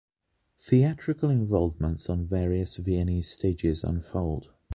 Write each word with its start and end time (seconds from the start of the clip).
Theatrical 0.57 1.29
involvements 1.29 2.09
on 2.09 2.25
various 2.25 2.77
Viennese 2.77 3.29
stages 3.29 3.85
followed. 4.01 4.47